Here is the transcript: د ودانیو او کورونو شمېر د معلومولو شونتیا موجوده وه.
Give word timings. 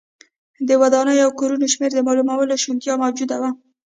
د 0.67 0.69
ودانیو 0.81 1.25
او 1.25 1.31
کورونو 1.39 1.65
شمېر 1.73 1.91
د 1.95 1.99
معلومولو 2.07 2.61
شونتیا 2.63 2.93
موجوده 3.03 3.35
وه. 3.41 3.49